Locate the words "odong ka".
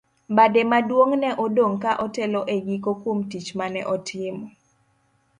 1.43-1.91